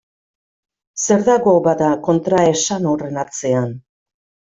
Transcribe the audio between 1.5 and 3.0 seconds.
bada, kontraesan